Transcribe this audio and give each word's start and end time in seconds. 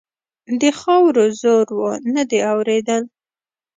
د 0.59 0.63
خاورو 0.79 1.25
زور 1.41 1.67
و؛ 1.77 1.81
نه 2.15 2.23
دې 2.29 2.39
اورېدل. 2.51 3.03